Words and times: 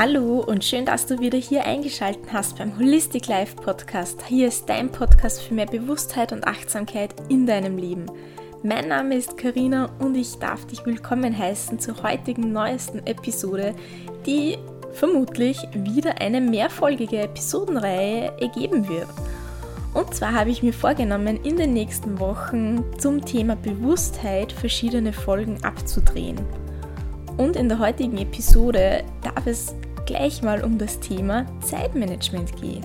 Hallo 0.00 0.44
und 0.46 0.64
schön, 0.64 0.84
dass 0.84 1.06
du 1.06 1.18
wieder 1.18 1.38
hier 1.38 1.64
eingeschaltet 1.64 2.32
hast 2.32 2.56
beim 2.56 2.78
Holistic 2.78 3.26
Life 3.26 3.56
Podcast. 3.56 4.22
Hier 4.28 4.46
ist 4.46 4.68
dein 4.68 4.92
Podcast 4.92 5.42
für 5.42 5.54
mehr 5.54 5.66
Bewusstheit 5.66 6.30
und 6.30 6.46
Achtsamkeit 6.46 7.16
in 7.28 7.46
deinem 7.46 7.76
Leben. 7.76 8.06
Mein 8.62 8.86
Name 8.86 9.16
ist 9.16 9.36
Karina 9.36 9.90
und 9.98 10.14
ich 10.14 10.38
darf 10.38 10.64
dich 10.66 10.86
willkommen 10.86 11.36
heißen 11.36 11.80
zur 11.80 12.00
heutigen 12.04 12.52
neuesten 12.52 13.04
Episode, 13.08 13.74
die 14.24 14.56
vermutlich 14.92 15.58
wieder 15.74 16.20
eine 16.20 16.40
mehrfolgige 16.40 17.22
Episodenreihe 17.22 18.40
ergeben 18.40 18.88
wird. 18.88 19.08
Und 19.94 20.14
zwar 20.14 20.32
habe 20.32 20.50
ich 20.50 20.62
mir 20.62 20.74
vorgenommen, 20.74 21.40
in 21.42 21.56
den 21.56 21.72
nächsten 21.72 22.20
Wochen 22.20 22.84
zum 22.98 23.24
Thema 23.24 23.56
Bewusstheit 23.56 24.52
verschiedene 24.52 25.12
Folgen 25.12 25.58
abzudrehen. 25.64 26.38
Und 27.36 27.56
in 27.56 27.68
der 27.68 27.80
heutigen 27.80 28.18
Episode 28.18 29.02
darf 29.22 29.46
es 29.46 29.74
gleich 30.08 30.42
mal 30.42 30.64
um 30.64 30.78
das 30.78 30.98
Thema 31.00 31.44
Zeitmanagement 31.60 32.56
gehen. 32.60 32.84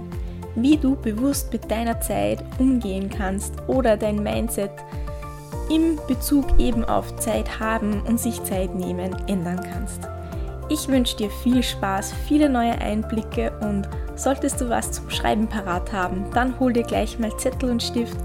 Wie 0.56 0.78
du 0.78 0.98
bewusst 0.98 1.52
mit 1.54 1.72
deiner 1.72 2.00
Zeit 2.02 2.44
umgehen 2.60 3.10
kannst 3.10 3.54
oder 3.68 3.96
dein 3.96 4.22
Mindset 4.22 4.72
im 5.72 5.98
Bezug 6.08 6.60
eben 6.60 6.84
auf 6.84 7.16
Zeit 7.16 7.62
haben 7.62 8.02
und 8.02 8.20
sich 8.20 8.44
Zeit 8.44 8.76
nehmen 8.76 9.16
ändern 9.28 9.66
kannst. 9.72 10.02
Ich 10.70 10.90
wünsche 10.90 11.16
dir 11.16 11.30
viel 11.30 11.64
Spaß, 11.64 12.14
viele 12.28 12.50
neue 12.50 12.78
Einblicke 12.80 13.54
und 13.62 13.88
solltest 14.16 14.60
du 14.60 14.70
was 14.70 14.92
zum 14.92 15.10
Schreiben 15.10 15.48
parat 15.48 15.94
haben, 15.94 16.26
dann 16.34 16.60
hol 16.60 16.74
dir 16.74 16.84
gleich 16.84 17.18
mal 17.20 17.36
Zettel 17.38 17.70
und 17.70 17.82
Stift 17.82 18.18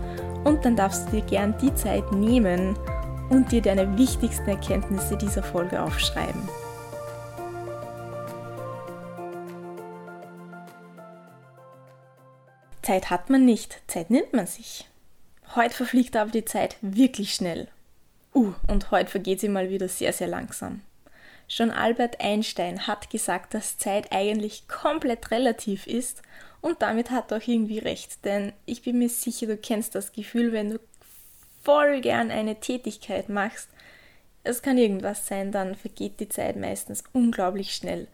und 0.45 0.65
dann 0.65 0.75
darfst 0.75 1.07
du 1.07 1.17
dir 1.17 1.23
gern 1.23 1.55
die 1.63 1.75
Zeit 1.75 2.11
nehmen 2.13 2.77
und 3.31 3.53
dir 3.53 3.63
deine 3.63 3.97
wichtigsten 3.97 4.49
Erkenntnisse 4.49 5.17
dieser 5.17 5.43
Folge 5.43 5.81
aufschreiben. 5.81 6.43
Zeit 12.89 13.11
hat 13.11 13.29
man 13.29 13.45
nicht, 13.45 13.83
Zeit 13.87 14.09
nimmt 14.09 14.33
man 14.33 14.47
sich. 14.47 14.89
Heute 15.55 15.75
verfliegt 15.75 16.17
aber 16.17 16.31
die 16.31 16.47
Zeit 16.47 16.77
wirklich 16.81 17.35
schnell. 17.35 17.69
Uh, 18.35 18.55
und 18.67 18.91
heute 18.91 19.11
vergeht 19.11 19.41
sie 19.41 19.51
mal 19.51 19.69
wieder 19.69 19.89
sehr, 19.89 20.15
sehr 20.15 20.27
langsam. 20.27 20.81
Schon 21.49 21.71
Albert 21.71 22.23
Einstein 22.23 22.87
hat 22.87 23.11
gesagt, 23.11 23.53
dass 23.53 23.77
Zeit 23.77 24.11
eigentlich 24.11 24.69
komplett 24.69 25.31
relativ 25.33 25.87
ist 25.87 26.23
und 26.63 26.81
damit 26.81 27.11
hat 27.11 27.31
er 27.31 27.37
auch 27.37 27.47
irgendwie 27.47 27.79
recht, 27.79 28.25
denn 28.25 28.55
ich 28.65 28.81
bin 28.81 28.99
mir 28.99 29.11
sicher, 29.11 29.47
du 29.49 29.59
kennst 29.59 29.95
das 29.95 30.15
Gefühl, 30.15 30.53
wenn 30.53 30.71
du 30.71 30.81
voll 31.63 32.01
gern 32.01 32.31
eine 32.31 32.59
Tätigkeit 32.59 33.29
machst, 33.29 33.69
es 34.45 34.63
kann 34.63 34.79
irgendwas 34.79 35.27
sein, 35.27 35.53
dann 35.53 35.75
vergeht 35.75 36.21
die 36.21 36.31
Zeit 36.31 36.57
meistens 36.57 37.05
unglaublich 37.13 37.75
schnell. 37.75 38.09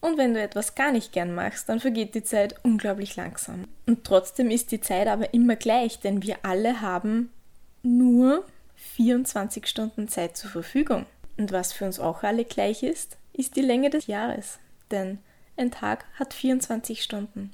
Und 0.00 0.16
wenn 0.16 0.34
du 0.34 0.40
etwas 0.40 0.74
gar 0.74 0.92
nicht 0.92 1.12
gern 1.12 1.34
machst, 1.34 1.68
dann 1.68 1.80
vergeht 1.80 2.14
die 2.14 2.22
Zeit 2.22 2.54
unglaublich 2.62 3.16
langsam. 3.16 3.66
Und 3.86 4.04
trotzdem 4.04 4.50
ist 4.50 4.70
die 4.70 4.80
Zeit 4.80 5.08
aber 5.08 5.34
immer 5.34 5.56
gleich, 5.56 5.98
denn 5.98 6.22
wir 6.22 6.36
alle 6.44 6.80
haben 6.80 7.30
nur 7.82 8.44
24 8.76 9.66
Stunden 9.66 10.08
Zeit 10.08 10.36
zur 10.36 10.50
Verfügung. 10.50 11.06
Und 11.36 11.52
was 11.52 11.72
für 11.72 11.84
uns 11.84 11.98
auch 11.98 12.22
alle 12.22 12.44
gleich 12.44 12.82
ist, 12.82 13.16
ist 13.32 13.56
die 13.56 13.62
Länge 13.62 13.90
des 13.90 14.06
Jahres. 14.06 14.58
Denn 14.90 15.18
ein 15.56 15.70
Tag 15.70 16.04
hat 16.14 16.32
24 16.32 17.02
Stunden. 17.02 17.52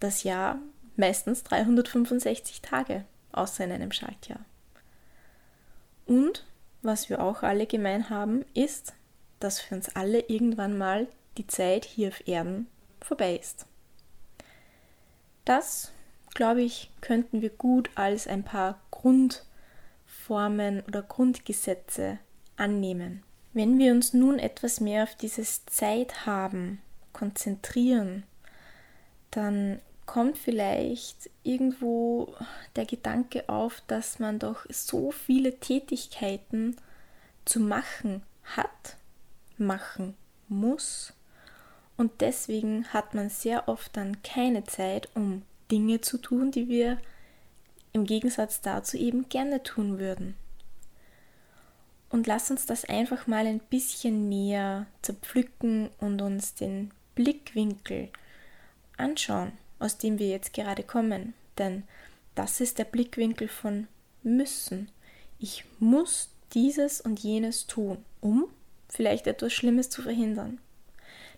Das 0.00 0.24
Jahr 0.24 0.58
meistens 0.96 1.44
365 1.44 2.60
Tage, 2.60 3.04
außer 3.30 3.64
in 3.64 3.72
einem 3.72 3.92
Schaltjahr. 3.92 4.40
Und 6.06 6.44
was 6.82 7.08
wir 7.08 7.22
auch 7.22 7.42
alle 7.42 7.66
gemein 7.66 8.10
haben, 8.10 8.44
ist, 8.54 8.92
dass 9.42 9.60
für 9.60 9.74
uns 9.74 9.94
alle 9.96 10.20
irgendwann 10.28 10.76
mal 10.78 11.08
die 11.38 11.46
Zeit 11.46 11.84
hier 11.84 12.08
auf 12.08 12.26
Erden 12.26 12.66
vorbei 13.00 13.36
ist. 13.36 13.66
Das, 15.44 15.90
glaube 16.34 16.62
ich, 16.62 16.90
könnten 17.00 17.42
wir 17.42 17.50
gut 17.50 17.90
als 17.94 18.28
ein 18.28 18.44
paar 18.44 18.80
Grundformen 18.90 20.82
oder 20.86 21.02
Grundgesetze 21.02 22.18
annehmen. 22.56 23.22
Wenn 23.52 23.78
wir 23.78 23.92
uns 23.92 24.12
nun 24.14 24.38
etwas 24.38 24.80
mehr 24.80 25.02
auf 25.02 25.14
dieses 25.16 25.66
Zeithaben 25.66 26.80
konzentrieren, 27.12 28.22
dann 29.30 29.80
kommt 30.06 30.38
vielleicht 30.38 31.30
irgendwo 31.42 32.34
der 32.76 32.86
Gedanke 32.86 33.48
auf, 33.48 33.82
dass 33.86 34.18
man 34.18 34.38
doch 34.38 34.64
so 34.68 35.10
viele 35.10 35.58
Tätigkeiten 35.58 36.76
zu 37.44 37.60
machen 37.60 38.22
hat 38.44 38.96
machen 39.58 40.14
muss. 40.48 41.12
Und 41.96 42.20
deswegen 42.20 42.86
hat 42.88 43.14
man 43.14 43.28
sehr 43.28 43.68
oft 43.68 43.96
dann 43.96 44.22
keine 44.22 44.64
Zeit, 44.64 45.08
um 45.14 45.42
Dinge 45.70 46.00
zu 46.00 46.18
tun, 46.18 46.50
die 46.50 46.68
wir 46.68 46.98
im 47.92 48.06
Gegensatz 48.06 48.60
dazu 48.60 48.96
eben 48.96 49.28
gerne 49.28 49.62
tun 49.62 49.98
würden. 49.98 50.34
Und 52.08 52.26
lass 52.26 52.50
uns 52.50 52.66
das 52.66 52.84
einfach 52.84 53.26
mal 53.26 53.46
ein 53.46 53.60
bisschen 53.60 54.28
näher 54.28 54.86
zerpflücken 55.00 55.90
und 55.98 56.20
uns 56.20 56.54
den 56.54 56.90
Blickwinkel 57.14 58.10
anschauen, 58.96 59.52
aus 59.78 59.96
dem 59.98 60.18
wir 60.18 60.28
jetzt 60.28 60.52
gerade 60.52 60.82
kommen. 60.82 61.34
Denn 61.56 61.84
das 62.34 62.60
ist 62.60 62.78
der 62.78 62.84
Blickwinkel 62.84 63.48
von 63.48 63.88
müssen. 64.22 64.90
Ich 65.38 65.64
muss 65.78 66.30
dieses 66.52 67.00
und 67.00 67.20
jenes 67.20 67.66
tun, 67.66 68.04
um 68.20 68.46
vielleicht 68.92 69.26
etwas 69.26 69.52
Schlimmes 69.52 69.90
zu 69.90 70.02
verhindern. 70.02 70.60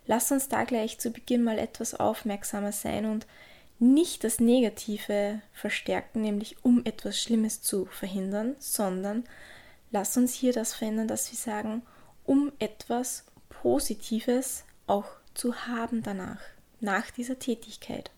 Lass 0.05 0.31
uns 0.31 0.49
da 0.49 0.65
gleich 0.65 0.99
zu 0.99 1.09
Beginn 1.09 1.43
mal 1.43 1.57
etwas 1.57 1.95
aufmerksamer 1.95 2.71
sein 2.71 3.05
und 3.05 3.25
nicht 3.79 4.23
das 4.23 4.39
Negative 4.39 5.41
verstärken, 5.53 6.21
nämlich 6.21 6.57
um 6.63 6.85
etwas 6.85 7.19
Schlimmes 7.19 7.61
zu 7.61 7.85
verhindern, 7.85 8.55
sondern 8.59 9.23
lass 9.91 10.15
uns 10.17 10.33
hier 10.33 10.53
das 10.53 10.73
verändern, 10.73 11.07
dass 11.07 11.31
wir 11.31 11.37
sagen, 11.37 11.81
um 12.25 12.51
etwas 12.59 13.23
Positives 13.49 14.63
auch 14.85 15.07
zu 15.33 15.67
haben 15.67 16.03
danach, 16.03 16.39
nach 16.79 17.09
dieser 17.09 17.39
Tätigkeit. 17.39 18.11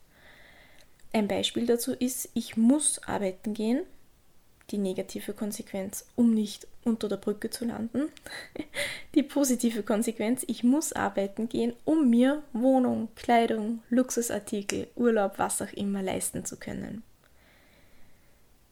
Ein 1.13 1.27
Beispiel 1.27 1.65
dazu 1.65 1.93
ist, 1.93 2.29
ich 2.33 2.57
muss 2.57 3.01
arbeiten 3.03 3.53
gehen, 3.53 3.83
die 4.71 4.77
negative 4.77 5.33
Konsequenz, 5.33 6.05
um 6.15 6.33
nicht 6.33 6.67
unter 6.83 7.07
der 7.07 7.17
Brücke 7.17 7.49
zu 7.49 7.65
landen. 7.65 8.09
Die 9.15 9.23
positive 9.23 9.83
Konsequenz, 9.83 10.43
ich 10.47 10.63
muss 10.63 10.93
arbeiten 10.93 11.47
gehen, 11.49 11.73
um 11.85 12.09
mir 12.09 12.43
Wohnung, 12.53 13.07
Kleidung, 13.15 13.81
Luxusartikel, 13.89 14.87
Urlaub, 14.95 15.39
was 15.39 15.61
auch 15.61 15.71
immer 15.73 16.03
leisten 16.03 16.45
zu 16.45 16.57
können. 16.57 17.03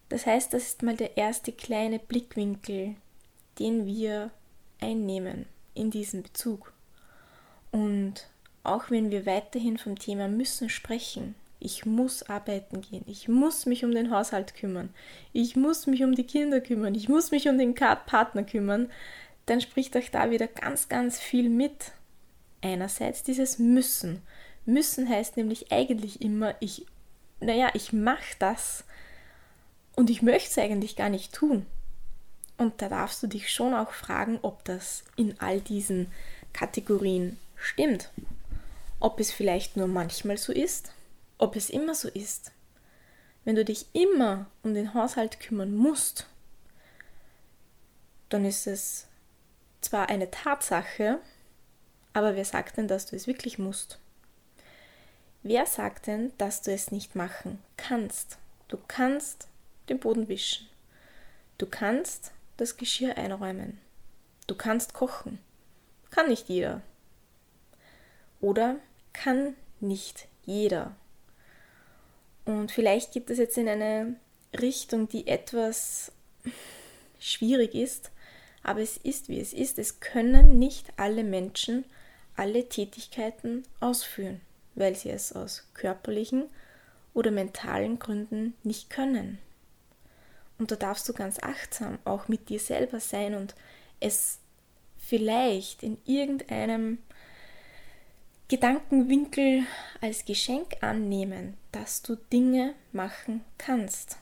Das 0.09 0.25
heißt, 0.25 0.53
das 0.53 0.63
ist 0.63 0.83
mal 0.83 0.95
der 0.95 1.17
erste 1.17 1.51
kleine 1.51 1.99
Blickwinkel, 1.99 2.95
den 3.59 3.85
wir 3.85 4.31
einnehmen 4.79 5.45
in 5.73 5.91
diesem 5.91 6.23
Bezug. 6.23 6.73
Und 7.71 8.27
auch 8.63 8.89
wenn 8.89 9.11
wir 9.11 9.25
weiterhin 9.25 9.77
vom 9.77 9.97
Thema 9.97 10.27
müssen 10.27 10.69
sprechen, 10.69 11.35
ich 11.65 11.83
muss 11.83 12.21
arbeiten 12.21 12.81
gehen. 12.81 13.03
Ich 13.07 13.27
muss 13.27 13.65
mich 13.65 13.83
um 13.83 13.91
den 13.91 14.11
Haushalt 14.11 14.53
kümmern. 14.53 14.93
Ich 15.33 15.55
muss 15.55 15.87
mich 15.87 16.03
um 16.03 16.13
die 16.13 16.23
Kinder 16.23 16.61
kümmern. 16.61 16.93
Ich 16.93 17.09
muss 17.09 17.31
mich 17.31 17.49
um 17.49 17.57
den 17.57 17.73
Partner 17.73 18.43
kümmern. 18.43 18.91
Dann 19.47 19.61
spricht 19.61 19.95
euch 19.95 20.11
da 20.11 20.29
wieder 20.29 20.45
ganz, 20.45 20.89
ganz 20.89 21.19
viel 21.19 21.49
mit. 21.49 21.91
Einerseits 22.61 23.23
dieses 23.23 23.57
Müssen. 23.57 24.21
Müssen 24.65 25.09
heißt 25.09 25.37
nämlich 25.37 25.71
eigentlich 25.71 26.21
immer, 26.21 26.53
ich, 26.59 26.85
naja, 27.39 27.69
ich 27.73 27.93
mache 27.93 28.35
das 28.37 28.83
und 29.95 30.11
ich 30.11 30.21
möchte 30.21 30.51
es 30.51 30.57
eigentlich 30.59 30.95
gar 30.95 31.09
nicht 31.09 31.33
tun. 31.33 31.65
Und 32.57 32.79
da 32.81 32.89
darfst 32.89 33.23
du 33.23 33.27
dich 33.27 33.51
schon 33.51 33.73
auch 33.73 33.91
fragen, 33.91 34.37
ob 34.43 34.63
das 34.65 35.03
in 35.15 35.39
all 35.39 35.61
diesen 35.61 36.11
Kategorien 36.53 37.39
stimmt. 37.55 38.11
Ob 38.99 39.19
es 39.19 39.31
vielleicht 39.31 39.77
nur 39.77 39.87
manchmal 39.87 40.37
so 40.37 40.53
ist 40.53 40.94
ob 41.37 41.55
es 41.55 41.69
immer 41.69 41.95
so 41.95 42.09
ist. 42.09 42.51
Wenn 43.43 43.55
du 43.55 43.65
dich 43.65 43.87
immer 43.93 44.47
um 44.63 44.73
den 44.73 44.93
Haushalt 44.93 45.39
kümmern 45.39 45.75
musst, 45.75 46.27
dann 48.29 48.45
ist 48.45 48.67
es 48.67 49.07
zwar 49.81 50.09
eine 50.09 50.31
Tatsache, 50.31 51.19
aber 52.13 52.35
wer 52.35 52.45
sagt 52.45 52.77
denn, 52.77 52.87
dass 52.87 53.05
du 53.05 53.15
es 53.15 53.27
wirklich 53.27 53.59
musst? 53.59 53.99
Wer 55.43 55.67
sagt 55.67 56.07
denn, 56.07 56.31
dass 56.39 56.63
du 56.63 56.71
es 56.71 56.91
nicht 56.91 57.15
machen 57.15 57.61
kannst? 57.77 58.39
Du 58.67 58.77
kannst 58.87 59.47
den 59.89 59.99
Boden 59.99 60.27
wischen. 60.27 60.67
Du 61.59 61.67
kannst 61.67 62.31
das 62.57 62.77
Geschirr 62.77 63.17
einräumen. 63.17 63.79
Du 64.47 64.55
kannst 64.55 64.93
kochen. 64.93 65.39
Kann 66.09 66.29
nicht 66.29 66.49
jeder. 66.49 66.81
Oder 68.41 68.77
kann 69.13 69.55
nicht 69.79 70.27
jeder. 70.45 70.95
Und 72.45 72.71
vielleicht 72.71 73.11
geht 73.11 73.29
es 73.29 73.39
jetzt 73.39 73.57
in 73.57 73.67
eine 73.67 74.15
Richtung, 74.59 75.09
die 75.09 75.27
etwas 75.27 76.11
schwierig 77.19 77.73
ist, 77.73 78.11
aber 78.63 78.81
es 78.81 78.97
ist 78.97 79.29
wie 79.29 79.39
es 79.39 79.53
ist. 79.53 79.79
Es 79.79 79.99
können 79.99 80.59
nicht 80.59 80.93
alle 80.97 81.23
Menschen 81.23 81.85
alle 82.35 82.67
Tätigkeiten 82.67 83.63
ausführen, 83.79 84.41
weil 84.75 84.95
sie 84.95 85.09
es 85.09 85.33
aus 85.33 85.67
körperlichen 85.73 86.49
oder 87.13 87.31
mentalen 87.31 87.97
Gründen 87.99 88.53
nicht 88.63 88.89
können. 88.89 89.39
Und 90.57 90.71
da 90.71 90.75
darfst 90.75 91.07
du 91.09 91.13
ganz 91.13 91.39
achtsam 91.39 91.99
auch 92.05 92.27
mit 92.27 92.49
dir 92.49 92.59
selber 92.59 92.99
sein 92.99 93.35
und 93.35 93.55
es 93.99 94.39
vielleicht 94.97 95.83
in 95.83 95.97
irgendeinem 96.05 96.99
Gedankenwinkel 98.47 99.63
als 100.01 100.25
Geschenk 100.25 100.77
annehmen, 100.81 101.55
dass 101.71 102.03
du 102.03 102.15
Dinge 102.31 102.73
machen 102.91 103.41
kannst. 103.57 104.17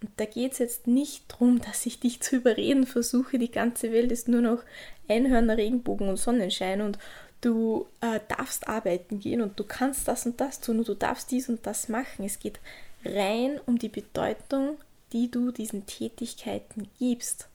Und 0.00 0.10
da 0.16 0.24
geht 0.24 0.52
es 0.52 0.58
jetzt 0.58 0.86
nicht 0.86 1.30
darum, 1.32 1.60
dass 1.60 1.86
ich 1.86 2.00
dich 2.00 2.20
zu 2.20 2.36
überreden 2.36 2.86
versuche, 2.86 3.38
die 3.38 3.50
ganze 3.50 3.92
Welt 3.92 4.10
ist 4.10 4.28
nur 4.28 4.40
noch 4.40 4.62
Einhörner, 5.08 5.56
Regenbogen 5.56 6.08
und 6.08 6.16
Sonnenschein 6.16 6.80
und 6.80 6.98
du 7.40 7.86
äh, 8.00 8.20
darfst 8.28 8.68
arbeiten 8.68 9.20
gehen 9.20 9.40
und 9.40 9.58
du 9.58 9.64
kannst 9.64 10.08
das 10.08 10.26
und 10.26 10.40
das 10.40 10.60
tun 10.60 10.78
und 10.78 10.88
du 10.88 10.94
darfst 10.94 11.30
dies 11.30 11.48
und 11.48 11.66
das 11.66 11.88
machen. 11.88 12.24
Es 12.24 12.38
geht 12.38 12.58
rein 13.04 13.60
um 13.66 13.78
die 13.78 13.88
Bedeutung, 13.88 14.76
die 15.12 15.30
du 15.30 15.52
diesen 15.52 15.86
Tätigkeiten 15.86 16.88
gibst. 16.98 17.48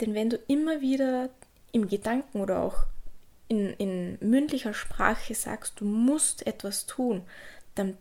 Denn 0.00 0.14
wenn 0.14 0.30
du 0.30 0.38
immer 0.48 0.80
wieder 0.80 1.30
im 1.72 1.88
Gedanken 1.88 2.40
oder 2.40 2.62
auch 2.62 2.86
in, 3.48 3.74
in 3.74 4.18
mündlicher 4.20 4.74
Sprache 4.74 5.34
sagst, 5.34 5.80
du 5.80 5.84
musst 5.84 6.46
etwas 6.46 6.86
tun, 6.86 7.22
dann 7.74 7.96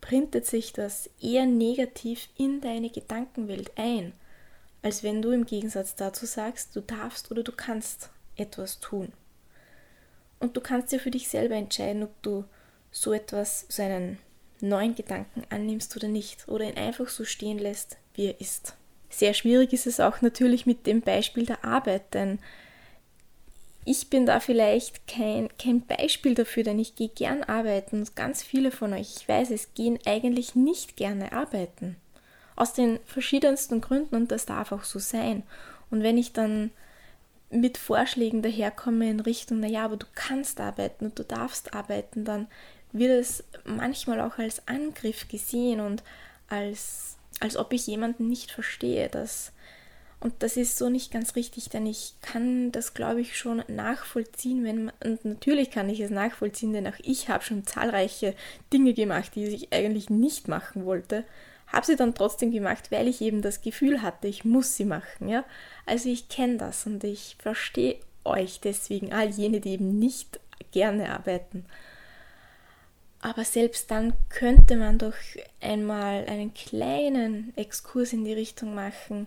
printet 0.00 0.46
sich 0.46 0.72
das 0.72 1.10
eher 1.20 1.46
negativ 1.46 2.28
in 2.36 2.60
deine 2.60 2.90
Gedankenwelt 2.90 3.72
ein, 3.76 4.12
als 4.82 5.02
wenn 5.02 5.22
du 5.22 5.30
im 5.30 5.46
Gegensatz 5.46 5.96
dazu 5.96 6.26
sagst, 6.26 6.74
du 6.76 6.80
darfst 6.80 7.30
oder 7.30 7.42
du 7.42 7.52
kannst 7.52 8.10
etwas 8.36 8.80
tun. 8.80 9.12
Und 10.38 10.56
du 10.56 10.60
kannst 10.60 10.92
dir 10.92 11.00
für 11.00 11.10
dich 11.10 11.28
selber 11.28 11.56
entscheiden, 11.56 12.04
ob 12.04 12.22
du 12.22 12.44
so 12.92 13.12
etwas, 13.12 13.66
so 13.68 13.82
einen 13.82 14.18
neuen 14.60 14.94
Gedanken 14.94 15.42
annimmst 15.50 15.96
oder 15.96 16.08
nicht, 16.08 16.48
oder 16.48 16.64
ihn 16.64 16.76
einfach 16.76 17.08
so 17.08 17.24
stehen 17.24 17.58
lässt, 17.58 17.98
wie 18.14 18.26
er 18.26 18.40
ist. 18.40 18.76
Sehr 19.10 19.34
schwierig 19.34 19.72
ist 19.72 19.86
es 19.86 20.00
auch 20.00 20.20
natürlich 20.20 20.66
mit 20.66 20.86
dem 20.86 21.00
Beispiel 21.00 21.46
der 21.46 21.64
Arbeit, 21.64 22.14
denn 22.14 22.38
ich 23.88 24.10
bin 24.10 24.26
da 24.26 24.38
vielleicht 24.38 25.08
kein, 25.08 25.48
kein 25.58 25.80
Beispiel 25.80 26.34
dafür, 26.34 26.62
denn 26.62 26.78
ich 26.78 26.94
gehe 26.94 27.08
gern 27.08 27.42
arbeiten 27.42 28.00
und 28.00 28.16
ganz 28.16 28.42
viele 28.42 28.70
von 28.70 28.92
euch, 28.92 29.16
ich 29.16 29.26
weiß 29.26 29.50
es, 29.50 29.72
gehen 29.72 29.98
eigentlich 30.04 30.54
nicht 30.54 30.96
gerne 30.96 31.32
arbeiten. 31.32 31.96
Aus 32.54 32.74
den 32.74 33.00
verschiedensten 33.06 33.80
Gründen 33.80 34.14
und 34.14 34.30
das 34.30 34.44
darf 34.44 34.72
auch 34.72 34.84
so 34.84 34.98
sein. 34.98 35.42
Und 35.90 36.02
wenn 36.02 36.18
ich 36.18 36.34
dann 36.34 36.70
mit 37.50 37.78
Vorschlägen 37.78 38.42
daherkomme 38.42 39.08
in 39.08 39.20
Richtung, 39.20 39.60
naja, 39.60 39.86
aber 39.86 39.96
du 39.96 40.06
kannst 40.14 40.60
arbeiten 40.60 41.06
und 41.06 41.18
du 41.18 41.24
darfst 41.24 41.72
arbeiten, 41.72 42.26
dann 42.26 42.46
wird 42.92 43.12
es 43.12 43.42
manchmal 43.64 44.20
auch 44.20 44.36
als 44.36 44.68
Angriff 44.68 45.28
gesehen 45.28 45.80
und 45.80 46.02
als, 46.50 47.16
als 47.40 47.56
ob 47.56 47.72
ich 47.72 47.86
jemanden 47.86 48.28
nicht 48.28 48.50
verstehe. 48.50 49.08
Das, 49.08 49.52
und 50.20 50.34
das 50.40 50.56
ist 50.56 50.78
so 50.78 50.88
nicht 50.88 51.12
ganz 51.12 51.36
richtig, 51.36 51.68
denn 51.70 51.86
ich 51.86 52.14
kann 52.22 52.72
das, 52.72 52.94
glaube 52.94 53.20
ich, 53.20 53.38
schon 53.38 53.62
nachvollziehen, 53.68 54.64
wenn 54.64 54.90
und 55.04 55.24
natürlich 55.24 55.70
kann 55.70 55.88
ich 55.88 56.00
es 56.00 56.10
nachvollziehen, 56.10 56.72
denn 56.72 56.86
auch 56.86 56.98
ich 57.02 57.28
habe 57.28 57.44
schon 57.44 57.66
zahlreiche 57.66 58.34
Dinge 58.72 58.94
gemacht, 58.94 59.32
die 59.34 59.44
ich 59.44 59.72
eigentlich 59.72 60.10
nicht 60.10 60.48
machen 60.48 60.84
wollte 60.84 61.24
habe 61.68 61.84
sie 61.84 61.96
dann 61.96 62.14
trotzdem 62.14 62.50
gemacht, 62.50 62.90
weil 62.90 63.08
ich 63.08 63.20
eben 63.20 63.42
das 63.42 63.60
Gefühl 63.60 64.02
hatte, 64.02 64.26
ich 64.26 64.44
muss 64.44 64.76
sie 64.76 64.84
machen, 64.84 65.28
ja. 65.28 65.44
Also 65.86 66.08
ich 66.08 66.28
kenne 66.28 66.56
das 66.56 66.86
und 66.86 67.04
ich 67.04 67.36
verstehe 67.38 67.98
euch 68.24 68.60
deswegen, 68.60 69.12
all 69.12 69.28
jene, 69.28 69.60
die 69.60 69.72
eben 69.72 69.98
nicht 69.98 70.40
gerne 70.72 71.10
arbeiten. 71.12 71.64
Aber 73.20 73.44
selbst 73.44 73.90
dann 73.90 74.14
könnte 74.28 74.76
man 74.76 74.98
doch 74.98 75.14
einmal 75.60 76.24
einen 76.26 76.54
kleinen 76.54 77.52
Exkurs 77.56 78.12
in 78.12 78.24
die 78.24 78.32
Richtung 78.32 78.74
machen, 78.74 79.26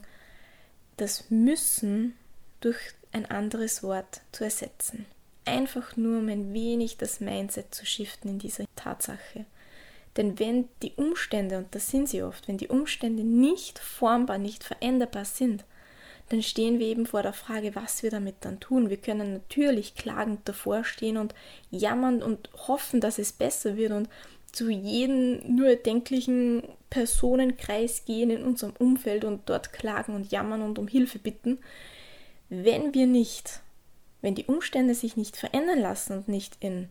das 0.97 1.29
Müssen 1.29 2.15
durch 2.59 2.77
ein 3.11 3.25
anderes 3.25 3.83
Wort 3.83 4.21
zu 4.31 4.43
ersetzen. 4.43 5.05
Einfach 5.45 5.97
nur 5.97 6.19
um 6.19 6.29
ein 6.29 6.53
wenig 6.53 6.97
das 6.97 7.19
Mindset 7.19 7.73
zu 7.73 7.85
shiften 7.85 8.29
in 8.29 8.39
dieser 8.39 8.65
Tatsache. 8.75 9.45
Denn 10.17 10.39
wenn 10.39 10.67
die 10.81 10.93
Umstände, 10.95 11.57
und 11.57 11.73
das 11.73 11.89
sind 11.89 12.09
sie 12.09 12.21
oft, 12.21 12.47
wenn 12.47 12.57
die 12.57 12.67
Umstände 12.67 13.23
nicht 13.23 13.79
formbar, 13.79 14.37
nicht 14.37 14.63
veränderbar 14.63 15.25
sind, 15.25 15.63
dann 16.29 16.41
stehen 16.41 16.79
wir 16.79 16.87
eben 16.87 17.05
vor 17.05 17.23
der 17.23 17.33
Frage, 17.33 17.75
was 17.75 18.03
wir 18.03 18.09
damit 18.09 18.35
dann 18.41 18.59
tun. 18.59 18.89
Wir 18.89 18.97
können 18.97 19.33
natürlich 19.33 19.95
klagend 19.95 20.47
davor 20.47 20.83
stehen 20.85 21.17
und 21.17 21.35
jammern 21.71 22.23
und 22.23 22.49
hoffen, 22.67 23.01
dass 23.01 23.19
es 23.19 23.33
besser 23.33 23.75
wird 23.75 23.91
und 23.91 24.09
zu 24.51 24.69
jedem 24.69 25.55
nur 25.55 25.69
erdenklichen 25.69 26.63
Personenkreis 26.89 28.05
gehen 28.05 28.29
in 28.29 28.43
unserem 28.43 28.73
Umfeld 28.77 29.23
und 29.23 29.49
dort 29.49 29.71
klagen 29.71 30.13
und 30.13 30.31
jammern 30.31 30.61
und 30.61 30.77
um 30.77 30.87
Hilfe 30.87 31.19
bitten. 31.19 31.59
Wenn 32.49 32.93
wir 32.93 33.07
nicht, 33.07 33.61
wenn 34.21 34.35
die 34.35 34.45
Umstände 34.45 34.93
sich 34.93 35.15
nicht 35.15 35.37
verändern 35.37 35.79
lassen 35.79 36.13
und 36.17 36.27
nicht 36.27 36.57
in 36.59 36.89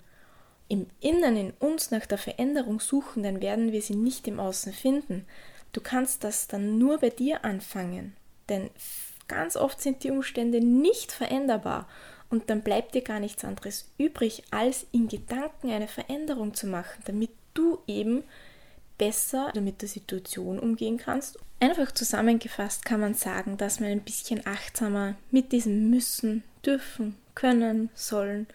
im 0.71 0.87
Innern 1.01 1.37
in 1.37 1.51
uns 1.59 1.91
nach 1.91 2.07
der 2.07 2.17
Veränderung 2.17 2.79
suchen, 2.79 3.25
dann 3.25 3.43
werden 3.43 3.73
wir 3.73 3.83
sie 3.83 3.97
nicht 3.97 4.29
im 4.29 4.39
Außen 4.39 4.73
finden. 4.73 5.27
Du 5.73 5.81
kannst 5.81 6.23
das 6.23 6.47
dann 6.47 6.79
nur 6.79 6.99
bei 6.99 7.11
dir 7.11 7.45
anfangen, 7.45 8.17
denn 8.49 8.71
ganz 9.27 9.57
oft 9.57 9.81
sind 9.81 10.05
die 10.05 10.13
Umstände 10.13 10.61
nicht 10.61 11.11
veränderbar 11.11 11.89
und 12.31 12.51
dann 12.51 12.63
bleibt 12.63 12.95
dir 12.95 13.03
gar 13.03 13.19
nichts 13.19 13.45
anderes 13.45 13.91
übrig, 13.99 14.45
als 14.53 14.87
in 14.93 15.09
Gedanken 15.09 15.71
eine 15.71 15.89
Veränderung 15.89 16.55
zu 16.55 16.69
machen, 16.69 17.03
damit 17.05 17.31
du 17.55 17.79
eben 17.87 18.25
besser 18.99 19.53
mit 19.61 19.81
der 19.81 19.89
Situation 19.89 20.59
umgehen 20.59 20.99
kannst. 20.99 21.39
Einfach 21.59 21.93
zusammengefasst 21.93 22.85
kann 22.85 23.01
man 23.01 23.15
sagen, 23.15 23.57
dass 23.57 23.81
man 23.81 23.91
ein 23.91 24.03
bisschen 24.03 24.47
achtsamer 24.47 25.15
mit 25.31 25.53
diesem 25.53 25.91
müssen, 25.91 26.43
dürfen, 26.65 27.17
können, 27.35 27.91
sollen 27.95 28.47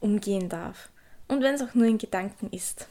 umgehen 0.00 0.48
darf. 0.48 0.90
Und 1.28 1.42
wenn 1.42 1.54
es 1.54 1.62
auch 1.62 1.74
nur 1.74 1.86
in 1.86 1.98
Gedanken 1.98 2.50
ist. 2.50 2.88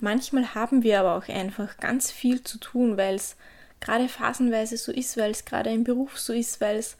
Manchmal 0.00 0.54
haben 0.54 0.82
wir 0.82 1.00
aber 1.00 1.16
auch 1.16 1.28
einfach 1.28 1.76
ganz 1.78 2.10
viel 2.10 2.42
zu 2.42 2.58
tun, 2.58 2.96
weil 2.96 3.14
es 3.14 3.36
gerade 3.80 4.08
phasenweise 4.08 4.76
so 4.76 4.92
ist, 4.92 5.16
weil 5.16 5.30
es 5.30 5.44
gerade 5.44 5.70
im 5.70 5.84
Beruf 5.84 6.18
so 6.18 6.32
ist, 6.32 6.60
weil 6.60 6.76
es 6.76 6.96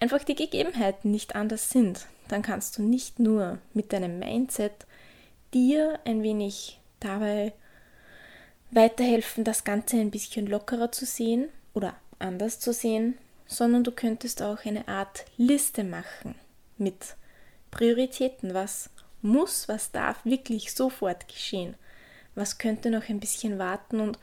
einfach 0.00 0.24
die 0.24 0.34
Gegebenheiten 0.34 1.10
nicht 1.10 1.36
anders 1.36 1.70
sind. 1.70 2.06
Dann 2.28 2.42
kannst 2.42 2.78
du 2.78 2.82
nicht 2.82 3.18
nur 3.18 3.58
mit 3.74 3.92
deinem 3.92 4.18
Mindset 4.18 4.72
dir 5.54 5.98
ein 6.04 6.22
wenig 6.22 6.80
dabei 7.00 7.52
weiterhelfen, 8.70 9.44
das 9.44 9.64
Ganze 9.64 9.96
ein 9.96 10.10
bisschen 10.10 10.46
lockerer 10.46 10.92
zu 10.92 11.06
sehen 11.06 11.48
oder 11.74 11.94
anders 12.18 12.58
zu 12.60 12.72
sehen, 12.72 13.16
sondern 13.46 13.84
du 13.84 13.92
könntest 13.92 14.42
auch 14.42 14.64
eine 14.64 14.88
Art 14.88 15.24
Liste 15.36 15.84
machen 15.84 16.34
mit 16.78 17.16
Prioritäten, 17.70 18.54
was 18.54 18.90
muss, 19.22 19.68
was 19.68 19.92
darf 19.92 20.24
wirklich 20.24 20.74
sofort 20.74 21.28
geschehen? 21.28 21.74
Was 22.34 22.58
könnte 22.58 22.90
noch 22.90 23.08
ein 23.08 23.20
bisschen 23.20 23.58
warten 23.58 24.00
und 24.00 24.18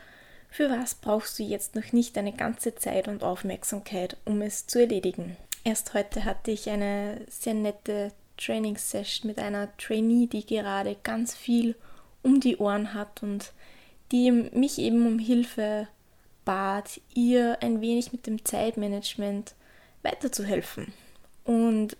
für 0.49 0.69
was 0.69 0.95
brauchst 0.95 1.39
du 1.39 1.43
jetzt 1.43 1.75
noch 1.75 1.93
nicht 1.93 2.17
eine 2.17 2.33
ganze 2.33 2.75
Zeit 2.75 3.07
und 3.07 3.23
Aufmerksamkeit, 3.23 4.17
um 4.23 4.41
es 4.41 4.67
zu 4.67 4.79
erledigen? 4.79 5.35
Erst 5.63 5.93
heute 5.93 6.25
hatte 6.25 6.51
ich 6.51 6.69
eine 6.69 7.21
sehr 7.27 7.55
nette 7.55 8.11
Training-Session 8.37 9.27
mit 9.27 9.39
einer 9.39 9.75
Trainee, 9.77 10.27
die 10.27 10.45
gerade 10.45 10.95
ganz 11.01 11.35
viel 11.35 11.75
um 12.23 12.39
die 12.39 12.57
Ohren 12.57 12.93
hat 12.93 13.21
und 13.21 13.51
die 14.11 14.31
mich 14.31 14.79
eben 14.79 15.05
um 15.05 15.19
Hilfe 15.19 15.87
bat, 16.45 17.01
ihr 17.13 17.57
ein 17.61 17.81
wenig 17.81 18.11
mit 18.11 18.27
dem 18.27 18.43
Zeitmanagement 18.43 19.53
weiterzuhelfen. 20.01 20.93
Und 21.43 21.97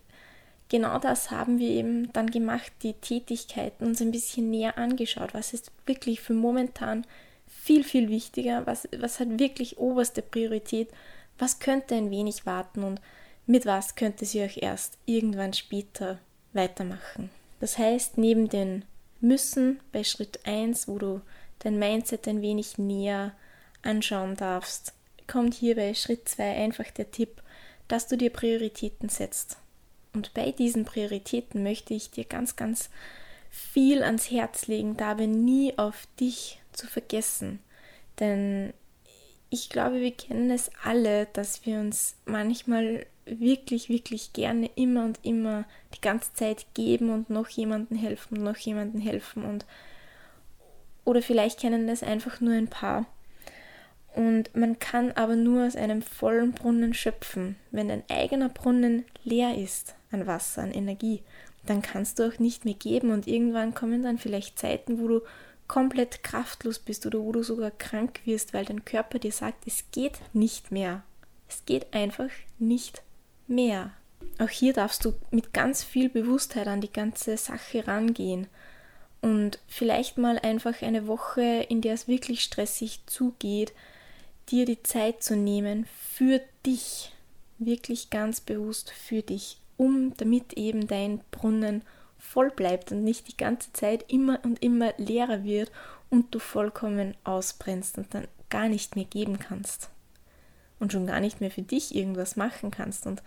genau 0.69 0.99
das 0.99 1.31
haben 1.31 1.59
wir 1.59 1.69
eben 1.69 2.11
dann 2.13 2.29
gemacht, 2.29 2.71
die 2.83 2.93
Tätigkeiten 2.93 3.85
uns 3.85 4.01
ein 4.01 4.11
bisschen 4.11 4.49
näher 4.49 4.77
angeschaut. 4.77 5.33
Was 5.33 5.53
ist 5.53 5.71
wirklich 5.85 6.21
für 6.21 6.33
momentan 6.33 7.05
viel, 7.47 7.83
viel 7.83 8.09
wichtiger? 8.09 8.65
Was, 8.65 8.87
was 8.97 9.19
hat 9.19 9.39
wirklich 9.39 9.77
oberste 9.77 10.21
Priorität? 10.21 10.89
Was 11.37 11.59
könnte 11.59 11.95
ein 11.95 12.11
wenig 12.11 12.45
warten 12.45 12.83
und 12.83 13.01
mit 13.45 13.65
was 13.65 13.95
könnte 13.95 14.25
sie 14.25 14.41
euch 14.41 14.57
erst 14.61 14.97
irgendwann 15.05 15.53
später 15.53 16.19
weitermachen? 16.53 17.29
Das 17.59 17.77
heißt, 17.77 18.17
neben 18.17 18.49
den 18.49 18.85
Müssen 19.23 19.79
bei 19.93 20.03
Schritt 20.03 20.41
1, 20.45 20.89
wo 20.89 20.97
du 20.99 21.21
dein 21.59 21.79
Mindset 21.79 22.27
ein 22.27 22.41
wenig 22.41 22.77
näher 22.77 23.31
anschauen 23.81 24.35
darfst, 24.35 24.91
kommt 25.27 25.53
hier 25.53 25.75
bei 25.75 25.93
Schritt 25.93 26.27
2 26.27 26.57
einfach 26.57 26.91
der 26.91 27.09
Tipp, 27.09 27.41
dass 27.87 28.07
du 28.07 28.17
dir 28.17 28.31
Prioritäten 28.31 29.07
setzt. 29.07 29.57
Und 30.13 30.33
bei 30.33 30.51
diesen 30.51 30.83
Prioritäten 30.83 31.63
möchte 31.63 31.93
ich 31.93 32.11
dir 32.11 32.25
ganz, 32.25 32.57
ganz 32.57 32.89
viel 33.49 34.03
ans 34.03 34.29
Herz 34.29 34.67
legen, 34.67 34.97
dabei 34.97 35.27
nie 35.27 35.77
auf 35.77 36.05
dich 36.19 36.59
zu 36.73 36.85
vergessen. 36.85 37.59
Denn 38.19 38.73
ich 39.49 39.69
glaube, 39.69 40.01
wir 40.01 40.11
kennen 40.11 40.51
es 40.51 40.69
alle, 40.83 41.27
dass 41.27 41.65
wir 41.65 41.79
uns 41.79 42.15
manchmal 42.25 43.05
wirklich, 43.25 43.89
wirklich 43.89 44.33
gerne 44.33 44.69
immer 44.75 45.05
und 45.05 45.19
immer 45.23 45.65
die 45.95 46.01
ganze 46.01 46.33
Zeit 46.33 46.65
geben 46.73 47.09
und 47.09 47.29
noch 47.29 47.49
jemandem 47.49 47.97
helfen 47.97 48.37
und 48.37 48.43
noch 48.43 48.57
jemandem 48.57 49.01
helfen 49.01 49.45
und 49.45 49.65
oder 51.05 51.21
vielleicht 51.21 51.59
kennen 51.59 51.87
das 51.87 52.01
einfach 52.01 52.39
nur 52.39 52.53
ein 52.53 52.69
paar. 52.69 53.05
Und 54.15 54.55
man 54.55 54.79
kann 54.79 55.11
aber 55.13 55.35
nur 55.35 55.65
aus 55.65 55.75
einem 55.75 56.01
vollen 56.01 56.51
Brunnen 56.51 56.93
schöpfen. 56.93 57.55
Wenn 57.71 57.87
dein 57.89 58.03
eigener 58.09 58.47
Brunnen 58.49 59.05
leer 59.23 59.57
ist 59.57 59.95
an 60.11 60.27
Wasser, 60.27 60.61
an 60.61 60.71
Energie, 60.71 61.23
dann 61.65 61.81
kannst 61.81 62.19
du 62.19 62.27
auch 62.27 62.39
nicht 62.39 62.63
mehr 62.63 62.75
geben 62.75 63.11
und 63.11 63.27
irgendwann 63.27 63.73
kommen 63.73 64.03
dann 64.03 64.17
vielleicht 64.17 64.59
Zeiten, 64.59 64.99
wo 65.01 65.07
du 65.07 65.21
komplett 65.67 66.23
kraftlos 66.23 66.77
bist 66.77 67.05
oder 67.05 67.19
wo 67.19 67.31
du 67.31 67.41
sogar 67.41 67.71
krank 67.71 68.19
wirst, 68.25 68.53
weil 68.53 68.65
dein 68.65 68.85
Körper 68.85 69.17
dir 69.17 69.31
sagt, 69.31 69.65
es 69.65 69.85
geht 69.91 70.19
nicht 70.33 70.71
mehr. 70.71 71.03
Es 71.47 71.65
geht 71.65 71.93
einfach 71.93 72.29
nicht 72.59 73.01
mehr. 73.47 73.91
Auch 74.39 74.49
hier 74.49 74.73
darfst 74.73 75.05
du 75.05 75.13
mit 75.31 75.53
ganz 75.53 75.83
viel 75.83 76.09
Bewusstheit 76.09 76.67
an 76.67 76.81
die 76.81 76.91
ganze 76.91 77.37
Sache 77.37 77.87
rangehen 77.87 78.47
und 79.21 79.59
vielleicht 79.67 80.17
mal 80.17 80.39
einfach 80.39 80.81
eine 80.81 81.07
Woche, 81.07 81.65
in 81.69 81.81
der 81.81 81.93
es 81.93 82.07
wirklich 82.07 82.43
stressig 82.43 83.01
zugeht, 83.05 83.73
dir 84.49 84.65
die 84.65 84.83
Zeit 84.83 85.23
zu 85.23 85.35
nehmen 85.35 85.85
für 86.11 86.41
dich, 86.65 87.13
wirklich 87.57 88.09
ganz 88.09 88.41
bewusst 88.41 88.91
für 88.91 89.21
dich, 89.21 89.59
um 89.77 90.13
damit 90.17 90.53
eben 90.53 90.87
dein 90.87 91.21
Brunnen 91.31 91.83
voll 92.17 92.49
bleibt 92.49 92.91
und 92.91 93.03
nicht 93.03 93.27
die 93.27 93.37
ganze 93.37 93.71
Zeit 93.73 94.11
immer 94.11 94.39
und 94.43 94.61
immer 94.63 94.93
leerer 94.97 95.43
wird 95.43 95.71
und 96.09 96.33
du 96.35 96.39
vollkommen 96.39 97.15
ausbrennst 97.23 97.97
und 97.97 98.13
dann 98.13 98.27
gar 98.49 98.67
nicht 98.67 98.95
mehr 98.95 99.05
geben 99.05 99.39
kannst 99.39 99.89
und 100.83 100.91
schon 100.91 101.07
gar 101.07 101.21
nicht 101.21 101.39
mehr 101.39 101.49
für 101.49 101.61
dich 101.61 101.95
irgendwas 101.95 102.35
machen 102.35 102.69
kannst. 102.69 103.07
Und 103.07 103.23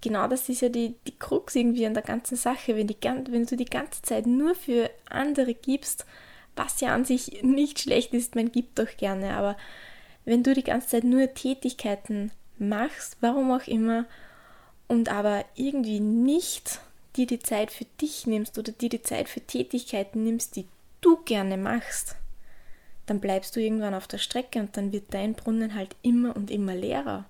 genau 0.00 0.26
das 0.26 0.48
ist 0.48 0.60
ja 0.60 0.68
die, 0.68 0.96
die 1.06 1.16
Krux 1.16 1.54
irgendwie 1.54 1.86
an 1.86 1.94
der 1.94 2.02
ganzen 2.02 2.36
Sache, 2.36 2.76
wenn, 2.76 2.88
die, 2.88 2.96
wenn 3.00 3.46
du 3.46 3.56
die 3.56 3.64
ganze 3.64 4.02
Zeit 4.02 4.26
nur 4.26 4.56
für 4.56 4.90
andere 5.08 5.54
gibst, 5.54 6.04
was 6.56 6.80
ja 6.80 6.92
an 6.92 7.04
sich 7.04 7.44
nicht 7.44 7.78
schlecht 7.78 8.12
ist, 8.14 8.34
man 8.34 8.50
gibt 8.50 8.80
doch 8.80 8.96
gerne, 8.96 9.34
aber 9.34 9.56
wenn 10.24 10.42
du 10.42 10.54
die 10.54 10.64
ganze 10.64 10.88
Zeit 10.88 11.04
nur 11.04 11.32
Tätigkeiten 11.32 12.32
machst, 12.58 13.16
warum 13.20 13.52
auch 13.52 13.68
immer, 13.68 14.06
und 14.88 15.08
aber 15.08 15.44
irgendwie 15.54 16.00
nicht 16.00 16.80
dir 17.14 17.26
die 17.26 17.38
Zeit 17.38 17.70
für 17.70 17.86
dich 18.00 18.26
nimmst 18.26 18.58
oder 18.58 18.72
dir 18.72 18.88
die 18.88 19.02
Zeit 19.02 19.28
für 19.28 19.40
Tätigkeiten 19.40 20.24
nimmst, 20.24 20.56
die 20.56 20.66
du 21.00 21.18
gerne 21.18 21.56
machst, 21.56 22.16
dann 23.08 23.20
bleibst 23.20 23.56
du 23.56 23.60
irgendwann 23.60 23.94
auf 23.94 24.06
der 24.06 24.18
Strecke 24.18 24.60
und 24.60 24.76
dann 24.76 24.92
wird 24.92 25.12
dein 25.14 25.34
Brunnen 25.34 25.74
halt 25.74 25.96
immer 26.02 26.36
und 26.36 26.50
immer 26.50 26.74
leerer. 26.74 27.24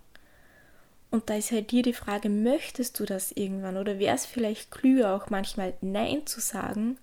Und 1.10 1.30
da 1.30 1.36
ist 1.36 1.52
halt 1.52 1.70
dir 1.70 1.82
die 1.82 1.94
Frage, 1.94 2.28
möchtest 2.28 3.00
du 3.00 3.06
das 3.06 3.32
irgendwann 3.32 3.76
oder 3.76 3.98
wäre 3.98 4.14
es 4.14 4.26
vielleicht 4.26 4.70
klüger, 4.70 5.14
auch 5.14 5.30
manchmal 5.30 5.72
Nein 5.80 6.26
zu 6.26 6.40
sagen 6.40 6.98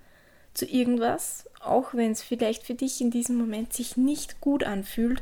zu 0.54 0.66
irgendwas, 0.66 1.46
auch 1.60 1.94
wenn 1.94 2.12
es 2.12 2.24
vielleicht 2.24 2.64
für 2.64 2.76
dich 2.76 3.02
in 3.02 3.12
diesem 3.12 3.36
Moment 3.36 3.74
sich 3.74 3.98
nicht 3.98 4.40
gut 4.42 4.64
anfühlt, 4.64 5.22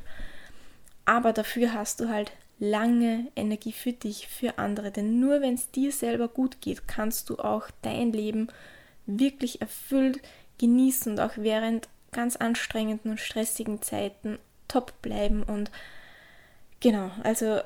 aber 1.06 1.34
dafür 1.34 1.74
hast 1.74 2.00
du 2.00 2.10
halt 2.10 2.32
lange 2.60 3.28
Energie 3.36 3.72
für 3.72 3.94
dich, 3.94 4.28
für 4.28 4.58
andere. 4.58 4.92
Denn 4.92 5.20
nur 5.20 5.42
wenn 5.42 5.56
es 5.56 5.72
dir 5.72 5.92
selber 5.92 6.28
gut 6.28 6.62
geht, 6.62 6.88
kannst 6.88 7.30
du 7.30 7.40
auch 7.40 7.70
dein 7.82 8.14
Leben 8.14 8.48
wirklich 9.06 9.60
erfüllt 9.60 10.22
genießen 10.60 11.14
und 11.14 11.20
auch 11.20 11.34
während 11.36 11.90
ganz 12.14 12.36
anstrengenden 12.36 13.12
und 13.12 13.20
stressigen 13.20 13.82
Zeiten 13.82 14.40
top 14.68 14.94
bleiben. 15.02 15.44
Und 15.44 15.72
genau, 16.80 17.12
also 17.24 17.60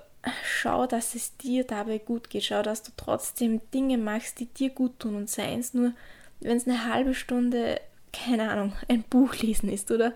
schau, 0.43 0.87
dass 0.87 1.15
es 1.15 1.37
dir 1.37 1.63
dabei 1.63 1.99
gut 1.99 2.29
geht. 2.29 2.45
Schau, 2.45 2.63
dass 2.63 2.83
du 2.83 2.91
trotzdem 2.97 3.61
Dinge 3.73 3.97
machst, 3.97 4.39
die 4.39 4.47
dir 4.47 4.69
gut 4.69 4.99
tun 4.99 5.15
und 5.15 5.29
seien 5.29 5.59
es 5.59 5.73
nur, 5.73 5.93
wenn 6.39 6.57
es 6.57 6.67
eine 6.67 6.91
halbe 6.91 7.13
Stunde, 7.13 7.79
keine 8.13 8.49
Ahnung, 8.49 8.73
ein 8.87 9.03
Buch 9.03 9.35
lesen 9.35 9.69
ist 9.69 9.91
oder 9.91 10.13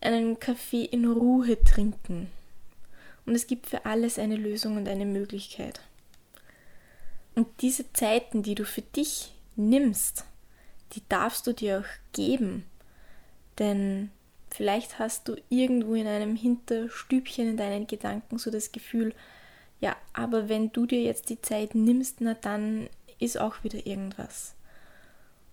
einen 0.00 0.38
Kaffee 0.38 0.84
in 0.84 1.10
Ruhe 1.10 1.62
trinken. 1.64 2.30
Und 3.24 3.34
es 3.34 3.46
gibt 3.46 3.66
für 3.66 3.84
alles 3.84 4.18
eine 4.18 4.36
Lösung 4.36 4.76
und 4.76 4.88
eine 4.88 5.06
Möglichkeit. 5.06 5.80
Und 7.34 7.48
diese 7.60 7.92
Zeiten, 7.92 8.42
die 8.42 8.54
du 8.54 8.64
für 8.64 8.82
dich 8.82 9.32
nimmst, 9.56 10.24
die 10.92 11.02
darfst 11.08 11.46
du 11.46 11.52
dir 11.52 11.80
auch 11.80 12.14
geben. 12.14 12.64
Denn 13.58 14.10
vielleicht 14.50 14.98
hast 14.98 15.28
du 15.28 15.36
irgendwo 15.48 15.94
in 15.94 16.06
einem 16.06 16.36
Hinterstübchen 16.36 17.50
in 17.50 17.56
deinen 17.56 17.86
Gedanken 17.86 18.38
so 18.38 18.50
das 18.50 18.72
Gefühl, 18.72 19.14
ja, 19.80 19.96
aber 20.12 20.48
wenn 20.48 20.72
du 20.72 20.86
dir 20.86 21.02
jetzt 21.02 21.28
die 21.28 21.40
Zeit 21.40 21.74
nimmst, 21.74 22.20
na 22.20 22.34
dann 22.34 22.88
ist 23.18 23.38
auch 23.38 23.62
wieder 23.62 23.86
irgendwas. 23.86 24.54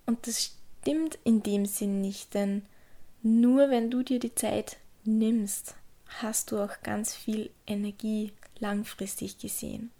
Und 0.06 0.28
das 0.28 0.56
stimmt 0.82 1.18
in 1.24 1.44
dem 1.44 1.66
Sinn 1.66 2.02
nicht, 2.02 2.34
denn 2.34 2.64
nur 3.22 3.70
wenn 3.70 3.90
du 3.90 4.04
dir 4.04 4.20
die 4.20 4.36
Zeit 4.36 4.78
nimmst, 5.06 5.76
hast 6.22 6.52
du 6.52 6.60
auch 6.60 6.82
ganz 6.84 7.16
viel 7.16 7.50
Energie 7.66 8.34
langfristig 8.60 9.38
gesehen. 9.40 9.92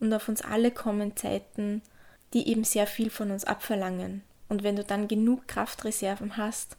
Und 0.00 0.12
auf 0.12 0.28
uns 0.28 0.42
alle 0.42 0.70
kommen 0.70 1.16
Zeiten, 1.16 1.82
die 2.32 2.48
eben 2.48 2.64
sehr 2.64 2.86
viel 2.86 3.10
von 3.10 3.30
uns 3.30 3.44
abverlangen. 3.44 4.22
Und 4.48 4.62
wenn 4.62 4.76
du 4.76 4.84
dann 4.84 5.08
genug 5.08 5.46
Kraftreserven 5.46 6.36
hast, 6.36 6.76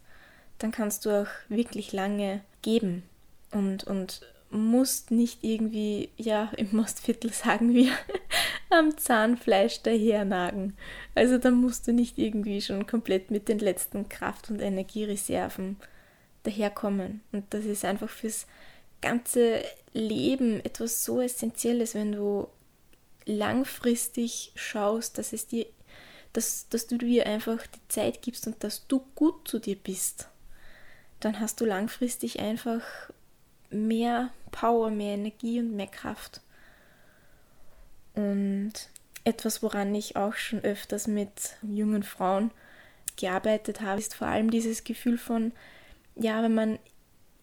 dann 0.58 0.72
kannst 0.72 1.04
du 1.06 1.22
auch 1.22 1.28
wirklich 1.48 1.92
lange 1.92 2.40
geben 2.62 3.02
und, 3.50 3.84
und 3.84 4.22
musst 4.50 5.10
nicht 5.10 5.42
irgendwie, 5.42 6.10
ja, 6.16 6.50
im 6.56 6.68
Mostviertel 6.72 7.32
sagen 7.32 7.74
wir, 7.74 7.92
am 8.70 8.96
Zahnfleisch 8.96 9.82
dahernagen. 9.82 10.76
Also 11.14 11.38
da 11.38 11.50
musst 11.50 11.86
du 11.86 11.92
nicht 11.92 12.18
irgendwie 12.18 12.60
schon 12.60 12.86
komplett 12.86 13.30
mit 13.30 13.48
den 13.48 13.58
letzten 13.58 14.08
Kraft- 14.08 14.50
und 14.50 14.60
Energiereserven 14.60 15.76
daherkommen. 16.42 17.22
Und 17.32 17.44
das 17.50 17.64
ist 17.64 17.84
einfach 17.84 18.10
fürs 18.10 18.46
ganze 19.00 19.62
Leben 19.92 20.64
etwas 20.64 21.04
so 21.04 21.20
Essentielles, 21.20 21.94
wenn 21.94 22.12
du 22.12 22.48
langfristig 23.24 24.52
schaust, 24.54 25.18
dass 25.18 25.32
es 25.32 25.46
dir, 25.46 25.66
dass, 26.32 26.68
dass 26.68 26.86
du 26.86 26.98
dir 26.98 27.26
einfach 27.26 27.66
die 27.66 27.88
Zeit 27.88 28.22
gibst 28.22 28.46
und 28.46 28.62
dass 28.62 28.86
du 28.86 29.04
gut 29.14 29.48
zu 29.48 29.58
dir 29.58 29.76
bist 29.76 30.28
dann 31.26 31.40
hast 31.40 31.60
du 31.60 31.64
langfristig 31.64 32.38
einfach 32.38 32.82
mehr 33.70 34.30
Power, 34.52 34.90
mehr 34.90 35.14
Energie 35.14 35.58
und 35.58 35.74
mehr 35.74 35.88
Kraft. 35.88 36.40
Und 38.14 38.72
etwas, 39.24 39.60
woran 39.60 39.92
ich 39.94 40.14
auch 40.14 40.34
schon 40.34 40.60
öfters 40.60 41.08
mit 41.08 41.56
jungen 41.62 42.04
Frauen 42.04 42.52
gearbeitet 43.16 43.80
habe, 43.80 43.98
ist 43.98 44.14
vor 44.14 44.28
allem 44.28 44.50
dieses 44.52 44.84
Gefühl 44.84 45.18
von, 45.18 45.50
ja, 46.14 46.42
wenn 46.44 46.54
man 46.54 46.78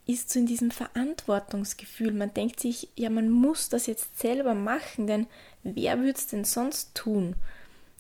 ist 0.06 0.30
so 0.30 0.40
in 0.40 0.46
diesem 0.46 0.72
Verantwortungsgefühl. 0.72 2.14
Man 2.14 2.34
denkt 2.34 2.60
sich, 2.60 2.90
ja, 2.96 3.10
man 3.10 3.30
muss 3.30 3.70
das 3.70 3.86
jetzt 3.86 4.20
selber 4.20 4.54
machen, 4.54 5.08
denn 5.08 5.28
wer 5.64 5.98
würde 6.00 6.18
es 6.18 6.28
denn 6.28 6.46
sonst 6.46 6.96
tun? 6.96 7.36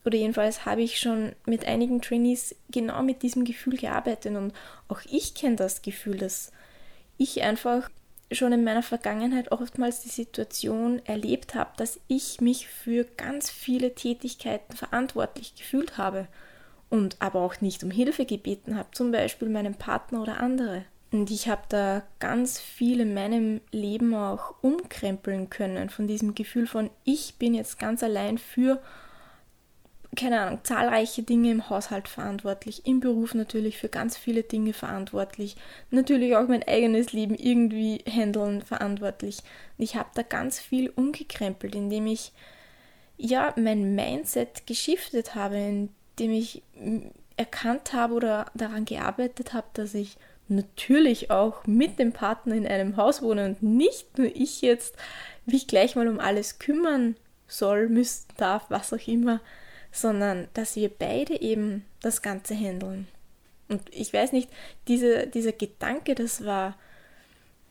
Oder 0.05 0.17
jedenfalls 0.17 0.65
habe 0.65 0.81
ich 0.81 0.99
schon 0.99 1.33
mit 1.45 1.65
einigen 1.65 2.01
Trainees 2.01 2.55
genau 2.69 3.01
mit 3.03 3.21
diesem 3.21 3.45
Gefühl 3.45 3.77
gearbeitet 3.77 4.35
und 4.35 4.53
auch 4.87 5.01
ich 5.09 5.33
kenne 5.33 5.55
das 5.55 5.81
Gefühl, 5.81 6.17
dass 6.17 6.51
ich 7.17 7.41
einfach 7.43 7.89
schon 8.31 8.51
in 8.51 8.63
meiner 8.63 8.83
Vergangenheit 8.83 9.51
oftmals 9.51 10.01
die 10.01 10.09
Situation 10.09 11.01
erlebt 11.05 11.55
habe, 11.55 11.71
dass 11.77 11.99
ich 12.07 12.41
mich 12.41 12.67
für 12.67 13.05
ganz 13.05 13.49
viele 13.49 13.95
Tätigkeiten 13.95 14.75
verantwortlich 14.75 15.55
gefühlt 15.55 15.97
habe 15.97 16.27
und 16.89 17.17
aber 17.19 17.41
auch 17.41 17.61
nicht 17.61 17.83
um 17.83 17.91
Hilfe 17.91 18.25
gebeten 18.25 18.77
habe, 18.77 18.89
zum 18.91 19.11
Beispiel 19.11 19.49
meinem 19.49 19.75
Partner 19.75 20.21
oder 20.21 20.39
andere. 20.39 20.85
Und 21.11 21.29
ich 21.29 21.47
habe 21.47 21.61
da 21.69 22.01
ganz 22.19 22.59
viel 22.59 22.99
in 22.99 23.13
meinem 23.13 23.61
Leben 23.71 24.15
auch 24.15 24.55
umkrempeln 24.61 25.49
können 25.49 25.89
von 25.89 26.07
diesem 26.07 26.33
Gefühl 26.33 26.65
von, 26.65 26.89
ich 27.03 27.35
bin 27.35 27.53
jetzt 27.53 27.77
ganz 27.77 28.01
allein 28.01 28.39
für 28.39 28.81
keine 30.15 30.41
Ahnung, 30.41 30.59
zahlreiche 30.63 31.23
Dinge 31.23 31.51
im 31.51 31.69
Haushalt 31.69 32.07
verantwortlich, 32.07 32.85
im 32.85 32.99
Beruf 32.99 33.33
natürlich 33.33 33.77
für 33.77 33.89
ganz 33.89 34.17
viele 34.17 34.43
Dinge 34.43 34.73
verantwortlich, 34.73 35.55
natürlich 35.91 36.35
auch 36.35 36.47
mein 36.47 36.63
eigenes 36.63 37.13
Leben 37.13 37.35
irgendwie 37.35 38.03
handeln 38.07 38.61
verantwortlich. 38.61 39.39
ich 39.77 39.95
habe 39.95 40.09
da 40.13 40.21
ganz 40.21 40.59
viel 40.59 40.91
umgekrempelt, 40.95 41.75
indem 41.75 42.07
ich 42.07 42.31
ja 43.17 43.53
mein 43.57 43.95
Mindset 43.95 44.67
geschiftet 44.67 45.35
habe, 45.35 45.57
indem 45.57 46.31
ich 46.31 46.61
erkannt 47.37 47.93
habe 47.93 48.13
oder 48.13 48.45
daran 48.53 48.85
gearbeitet 48.85 49.53
habe, 49.53 49.67
dass 49.73 49.93
ich 49.93 50.17
natürlich 50.47 51.31
auch 51.31 51.65
mit 51.65 51.99
dem 51.99 52.11
Partner 52.11 52.55
in 52.55 52.67
einem 52.67 52.97
Haus 52.97 53.21
wohne 53.21 53.45
und 53.45 53.63
nicht 53.63 54.17
nur 54.17 54.27
ich 54.27 54.61
jetzt 54.61 54.95
mich 55.45 55.67
gleich 55.67 55.95
mal 55.95 56.07
um 56.07 56.19
alles 56.19 56.59
kümmern 56.59 57.15
soll, 57.47 57.89
müssen, 57.89 58.27
darf, 58.37 58.65
was 58.69 58.93
auch 58.93 59.07
immer, 59.07 59.39
sondern 59.93 60.49
dass 60.55 60.75
wir 60.75 60.89
beide 60.89 61.39
eben 61.39 61.85
das 62.01 62.21
Ganze 62.21 62.55
handeln. 62.55 63.07
Und 63.69 63.81
ich 63.91 64.11
weiß 64.11 64.33
nicht, 64.33 64.49
diese, 64.87 65.27
dieser 65.27 65.53
Gedanke, 65.53 66.15
das 66.15 66.43
war, 66.43 66.75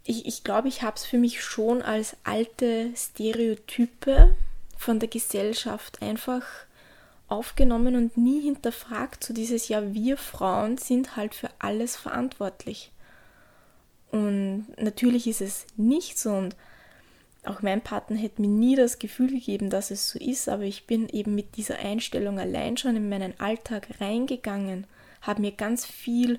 ich 0.04 0.22
glaube, 0.22 0.28
ich, 0.28 0.44
glaub, 0.44 0.64
ich 0.64 0.82
habe 0.82 0.96
es 0.96 1.04
für 1.04 1.18
mich 1.18 1.42
schon 1.42 1.82
als 1.82 2.16
alte 2.24 2.90
Stereotype 2.96 4.34
von 4.78 5.00
der 5.00 5.08
Gesellschaft 5.08 6.00
einfach 6.00 6.46
aufgenommen 7.28 7.96
und 7.96 8.16
nie 8.16 8.40
hinterfragt. 8.40 9.24
So 9.24 9.34
dieses 9.34 9.68
Ja, 9.68 9.92
wir 9.92 10.16
Frauen 10.16 10.78
sind 10.78 11.16
halt 11.16 11.34
für 11.34 11.50
alles 11.58 11.96
verantwortlich. 11.96 12.92
Und 14.10 14.66
natürlich 14.78 15.26
ist 15.26 15.40
es 15.40 15.66
nicht 15.76 16.18
so 16.18 16.30
und 16.30 16.54
auch 17.44 17.62
mein 17.62 17.80
Partner 17.80 18.16
hätte 18.16 18.40
mir 18.40 18.48
nie 18.48 18.76
das 18.76 18.98
Gefühl 18.98 19.30
gegeben, 19.30 19.68
dass 19.68 19.90
es 19.90 20.08
so 20.08 20.18
ist, 20.18 20.48
aber 20.48 20.62
ich 20.62 20.86
bin 20.86 21.08
eben 21.08 21.34
mit 21.34 21.56
dieser 21.56 21.78
Einstellung 21.78 22.38
allein 22.38 22.76
schon 22.76 22.96
in 22.96 23.08
meinen 23.08 23.38
Alltag 23.40 23.88
reingegangen, 24.00 24.86
habe 25.22 25.40
mir 25.40 25.52
ganz 25.52 25.84
viel 25.84 26.38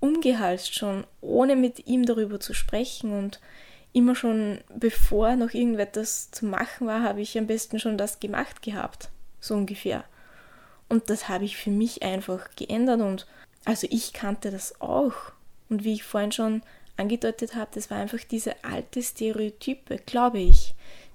umgehalst 0.00 0.74
schon, 0.74 1.04
ohne 1.20 1.54
mit 1.54 1.86
ihm 1.86 2.04
darüber 2.06 2.40
zu 2.40 2.54
sprechen 2.54 3.16
und 3.16 3.40
immer 3.92 4.16
schon 4.16 4.58
bevor 4.74 5.36
noch 5.36 5.52
irgendetwas 5.54 6.30
zu 6.32 6.46
machen 6.46 6.86
war, 6.86 7.02
habe 7.02 7.20
ich 7.20 7.38
am 7.38 7.46
besten 7.46 7.78
schon 7.78 7.96
das 7.96 8.18
gemacht 8.18 8.62
gehabt, 8.62 9.10
so 9.38 9.54
ungefähr. 9.54 10.04
Und 10.88 11.08
das 11.08 11.28
habe 11.28 11.44
ich 11.44 11.56
für 11.56 11.70
mich 11.70 12.02
einfach 12.02 12.50
geändert 12.56 13.00
und 13.00 13.26
also 13.64 13.86
ich 13.90 14.12
kannte 14.12 14.50
das 14.50 14.80
auch. 14.80 15.14
Und 15.68 15.84
wie 15.84 15.94
ich 15.94 16.02
vorhin 16.02 16.32
schon 16.32 16.62
angedeutet 16.96 17.54
habe, 17.54 17.70
das 17.74 17.90
war 17.90 17.98
einfach 17.98 18.20
diese 18.30 18.64
alte 18.64 19.02
Stereotype, 19.02 19.98
glaube 20.06 20.40
ich. 20.40 20.74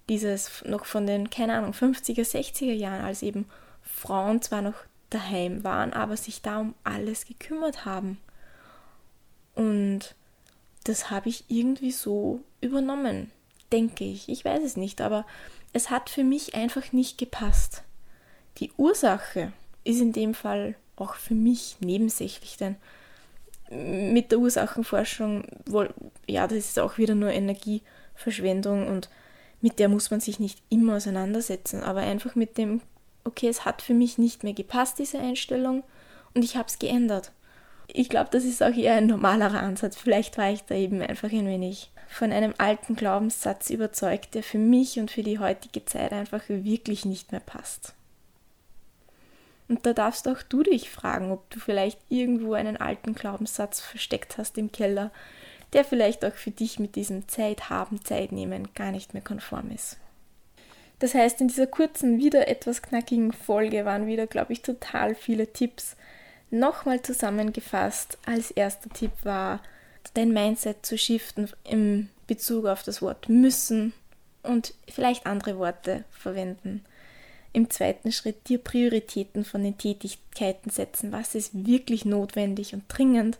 Dieses 0.09 0.63
noch 0.65 0.85
von 0.85 1.05
den, 1.05 1.29
keine 1.29 1.53
Ahnung, 1.55 1.73
50er, 1.73 2.23
60er 2.23 2.73
Jahren, 2.73 3.03
als 3.03 3.23
eben 3.23 3.45
Frauen 3.81 4.41
zwar 4.41 4.61
noch 4.61 4.75
daheim 5.09 5.63
waren, 5.63 5.93
aber 5.93 6.17
sich 6.17 6.41
da 6.41 6.59
um 6.59 6.75
alles 6.83 7.25
gekümmert 7.25 7.85
haben. 7.85 8.19
Und 9.55 10.15
das 10.83 11.09
habe 11.09 11.29
ich 11.29 11.45
irgendwie 11.49 11.91
so 11.91 12.41
übernommen, 12.61 13.31
denke 13.71 14.05
ich. 14.05 14.29
Ich 14.29 14.45
weiß 14.45 14.63
es 14.63 14.77
nicht, 14.77 15.01
aber 15.01 15.25
es 15.73 15.89
hat 15.89 16.09
für 16.09 16.23
mich 16.23 16.55
einfach 16.55 16.91
nicht 16.93 17.17
gepasst. 17.17 17.83
Die 18.59 18.71
Ursache 18.77 19.51
ist 19.83 19.99
in 19.99 20.13
dem 20.13 20.33
Fall 20.33 20.75
auch 20.95 21.15
für 21.15 21.35
mich 21.35 21.77
nebensächlich, 21.79 22.57
denn 22.57 22.75
mit 23.69 24.31
der 24.31 24.39
Ursachenforschung, 24.39 25.45
wohl, 25.65 25.93
ja, 26.27 26.47
das 26.47 26.59
ist 26.59 26.79
auch 26.79 26.97
wieder 26.97 27.15
nur 27.15 27.31
Energieverschwendung 27.31 28.87
und 28.87 29.09
mit 29.61 29.79
der 29.79 29.89
muss 29.89 30.11
man 30.11 30.19
sich 30.19 30.39
nicht 30.39 30.61
immer 30.69 30.97
auseinandersetzen, 30.97 31.83
aber 31.83 32.01
einfach 32.01 32.35
mit 32.35 32.57
dem, 32.57 32.81
okay, 33.23 33.47
es 33.47 33.65
hat 33.65 33.81
für 33.81 33.93
mich 33.93 34.17
nicht 34.17 34.43
mehr 34.43 34.53
gepasst, 34.53 34.99
diese 34.99 35.19
Einstellung, 35.19 35.83
und 36.33 36.43
ich 36.43 36.55
habe 36.55 36.67
es 36.67 36.77
geändert. 36.77 37.31
Ich 37.87 38.09
glaube, 38.09 38.29
das 38.31 38.43
ist 38.43 38.61
auch 38.61 38.75
eher 38.75 38.95
ein 38.95 39.07
normalerer 39.07 39.61
Ansatz. 39.61 39.95
Vielleicht 39.95 40.37
war 40.37 40.51
ich 40.51 40.63
da 40.63 40.75
eben 40.75 41.01
einfach 41.01 41.31
ein 41.31 41.47
wenig 41.47 41.89
von 42.07 42.31
einem 42.31 42.53
alten 42.57 42.95
Glaubenssatz 42.95 43.69
überzeugt, 43.69 44.35
der 44.35 44.43
für 44.43 44.59
mich 44.59 44.99
und 44.99 45.09
für 45.09 45.23
die 45.23 45.39
heutige 45.39 45.83
Zeit 45.85 46.13
einfach 46.13 46.43
wirklich 46.47 47.05
nicht 47.05 47.31
mehr 47.31 47.41
passt. 47.41 47.95
Und 49.69 49.85
da 49.85 49.93
darfst 49.93 50.27
auch 50.27 50.41
du 50.43 50.63
dich 50.63 50.89
fragen, 50.89 51.31
ob 51.31 51.49
du 51.49 51.59
vielleicht 51.59 51.99
irgendwo 52.09 52.53
einen 52.53 52.77
alten 52.77 53.13
Glaubenssatz 53.13 53.81
versteckt 53.81 54.37
hast 54.37 54.57
im 54.57 54.71
Keller, 54.71 55.11
der 55.73 55.83
vielleicht 55.83 56.23
auch 56.23 56.33
für 56.33 56.51
dich 56.51 56.79
mit 56.79 56.95
diesem 56.95 57.27
Zeit 57.27 57.69
haben, 57.69 58.03
Zeit 58.03 58.31
nehmen 58.31 58.69
gar 58.73 58.91
nicht 58.91 59.13
mehr 59.13 59.23
konform 59.23 59.71
ist. 59.71 59.97
Das 60.99 61.13
heißt, 61.13 61.41
in 61.41 61.49
dieser 61.49 61.67
kurzen, 61.67 62.17
wieder 62.17 62.47
etwas 62.47 62.81
knackigen 62.81 63.33
Folge 63.33 63.85
waren 63.85 64.07
wieder, 64.07 64.25
glaube 64.25 64.53
ich, 64.53 64.61
total 64.61 65.13
viele 65.13 65.51
Tipps. 65.51 65.95
Nochmal 66.49 67.01
zusammengefasst, 67.01 68.17
als 68.25 68.51
erster 68.51 68.89
Tipp 68.89 69.11
war, 69.23 69.61
dein 70.13 70.31
Mindset 70.31 70.85
zu 70.85 70.97
shiften 70.97 71.49
im 71.65 72.09
Bezug 72.25 72.65
auf 72.65 72.83
das 72.83 73.01
Wort 73.01 73.27
müssen 73.27 73.93
und 74.43 74.73
vielleicht 74.89 75.25
andere 75.25 75.59
Worte 75.59 76.05
verwenden 76.09 76.85
im 77.57 77.71
zweiten 77.71 78.11
Schritt 78.11 78.49
dir 78.49 78.59
Prioritäten 78.59 79.43
von 79.43 79.63
den 79.63 79.79
Tätigkeiten 79.79 80.69
setzen. 80.69 81.11
Was 81.11 81.33
ist 81.33 81.65
wirklich 81.65 82.05
notwendig 82.05 82.75
und 82.75 82.83
dringend? 82.87 83.39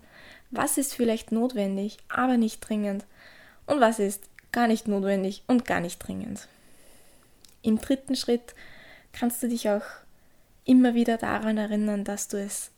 Was 0.50 0.80
ist 0.80 0.96
vielleicht 0.96 1.32
notwendig, 1.32 2.00
aber 2.10 2.36
nicht 2.36 2.68
dringend? 2.68 3.06
Und 3.68 3.80
was 3.80 4.00
ist 4.00 4.24
gar 4.52 4.68
nicht 4.68 4.88
notwendig 4.88 5.44
und 5.46 5.66
gar 5.66 5.82
nicht 5.82 6.00
dringend? 6.00 6.48
Im 7.62 7.78
dritten 7.78 8.16
Schritt 8.16 8.56
kannst 9.14 9.44
du 9.44 9.50
dich 9.50 9.70
auch 9.70 9.84
immer 10.66 10.96
wieder 10.96 11.18
daran 11.18 11.60
erinnern, 11.60 12.04
dass 12.04 12.28
du 12.28 12.42
es 12.42 12.72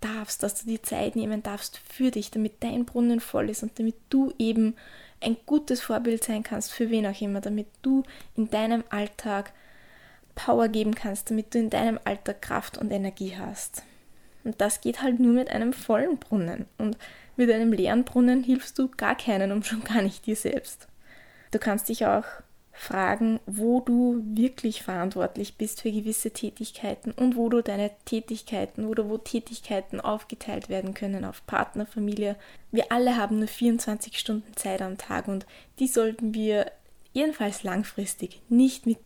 darfst, 0.00 0.42
dass 0.42 0.62
du 0.62 0.66
die 0.66 0.80
Zeit 0.80 1.14
nehmen 1.14 1.42
darfst 1.42 1.76
für 1.76 2.10
dich, 2.10 2.30
damit 2.30 2.54
dein 2.60 2.86
Brunnen 2.86 3.20
voll 3.20 3.50
ist 3.50 3.62
und 3.62 3.78
damit 3.78 3.96
du 4.08 4.32
eben 4.38 4.74
ein 5.20 5.36
gutes 5.44 5.82
Vorbild 5.82 6.24
sein 6.24 6.42
kannst, 6.42 6.72
für 6.72 6.88
wen 6.88 7.06
auch 7.06 7.20
immer, 7.20 7.42
damit 7.42 7.66
du 7.82 8.02
in 8.34 8.48
deinem 8.48 8.82
Alltag 8.88 9.52
Power 10.36 10.68
geben 10.68 10.94
kannst, 10.94 11.30
damit 11.30 11.52
du 11.52 11.58
in 11.58 11.70
deinem 11.70 11.98
Alter 12.04 12.34
Kraft 12.34 12.78
und 12.78 12.92
Energie 12.92 13.36
hast. 13.36 13.82
Und 14.44 14.60
das 14.60 14.80
geht 14.80 15.02
halt 15.02 15.18
nur 15.18 15.32
mit 15.32 15.50
einem 15.50 15.72
vollen 15.72 16.18
Brunnen. 16.18 16.66
Und 16.78 16.96
mit 17.36 17.50
einem 17.50 17.72
leeren 17.72 18.04
Brunnen 18.04 18.44
hilfst 18.44 18.78
du 18.78 18.88
gar 18.88 19.16
keinen 19.16 19.50
und 19.50 19.66
schon 19.66 19.82
gar 19.82 20.02
nicht 20.02 20.24
dir 20.26 20.36
selbst. 20.36 20.86
Du 21.50 21.58
kannst 21.58 21.88
dich 21.88 22.06
auch 22.06 22.24
fragen, 22.76 23.40
wo 23.46 23.80
du 23.80 24.22
wirklich 24.24 24.82
verantwortlich 24.82 25.56
bist 25.56 25.80
für 25.80 25.90
gewisse 25.90 26.30
Tätigkeiten 26.30 27.10
und 27.10 27.34
wo 27.34 27.48
du 27.48 27.62
deine 27.62 27.90
Tätigkeiten 28.04 28.84
oder 28.84 29.08
wo 29.08 29.16
Tätigkeiten 29.16 30.00
aufgeteilt 30.00 30.68
werden 30.68 30.92
können 30.92 31.24
auf 31.24 31.46
Partner, 31.46 31.86
Familie. 31.86 32.36
Wir 32.70 32.92
alle 32.92 33.16
haben 33.16 33.38
nur 33.38 33.48
24 33.48 34.18
Stunden 34.18 34.54
Zeit 34.56 34.82
am 34.82 34.98
Tag 34.98 35.26
und 35.26 35.46
die 35.78 35.88
sollten 35.88 36.34
wir 36.34 36.70
jedenfalls 37.14 37.62
langfristig 37.62 38.42
nicht 38.50 38.84
mit 38.84 38.98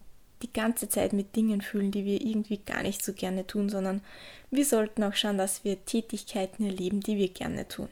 die 0.43 0.53
ganze 0.53 0.89
Zeit 0.89 1.13
mit 1.13 1.37
Dingen 1.37 1.61
fühlen, 1.61 1.91
die 1.91 2.05
wir 2.05 2.21
irgendwie 2.21 2.59
gar 2.59 2.83
nicht 2.83 3.05
so 3.05 3.13
gerne 3.13 3.47
tun, 3.47 3.69
sondern 3.69 4.03
wir 4.51 4.65
sollten 4.65 5.05
auch 5.05 5.15
schauen, 5.15 5.39
dass 5.39 5.65
wir 5.65 5.85
Tätigkeiten 5.85 6.65
erleben, 6.65 7.01
die 7.01 7.17
wir 7.17 7.29
gerne 7.29 7.69
tun. 7.69 7.89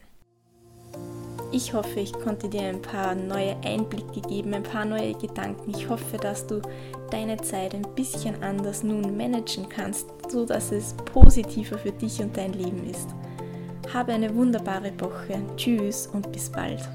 Ich 1.51 1.73
hoffe, 1.73 2.01
ich 2.01 2.13
konnte 2.13 2.49
dir 2.49 2.63
ein 2.63 2.83
paar 2.83 3.15
neue 3.15 3.57
Einblicke 3.65 4.21
geben, 4.21 4.53
ein 4.53 4.63
paar 4.63 4.85
neue 4.85 5.15
Gedanken. 5.15 5.71
Ich 5.71 5.89
hoffe, 5.89 6.19
dass 6.19 6.47
du 6.47 6.61
deine 7.11 7.39
Zeit 7.39 7.75
ein 7.75 7.87
bisschen 7.95 8.43
anders 8.43 8.83
nun 8.83 9.17
managen 9.17 9.67
kannst, 9.69 10.07
so 10.29 10.45
dass 10.45 10.73
es 10.73 10.95
positiver 11.13 11.79
für 11.79 11.93
dich 11.93 12.21
und 12.21 12.37
dein 12.37 12.53
Leben 12.53 12.89
ist. 12.91 13.09
Habe 13.95 14.13
eine 14.13 14.35
wunderbare 14.35 14.93
Woche. 15.01 15.41
Tschüss 15.57 16.07
und 16.09 16.31
bis 16.33 16.51
bald. 16.51 16.87